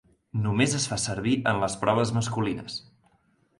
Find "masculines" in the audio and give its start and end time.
2.19-2.83